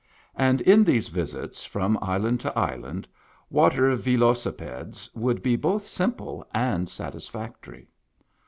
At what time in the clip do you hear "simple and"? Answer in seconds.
5.85-6.89